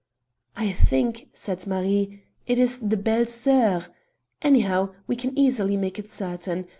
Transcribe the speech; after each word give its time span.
"I 0.55 0.71
think," 0.71 1.27
said 1.31 1.67
Marie, 1.67 2.23
"it 2.47 2.57
is 2.57 2.79
the 2.79 2.97
Belles 2.97 3.31
Soeurs. 3.35 3.83
Anyhow, 4.41 4.95
we 5.05 5.15
can 5.15 5.37
easily 5.37 5.77
make 5.77 6.01
certain. 6.09 6.65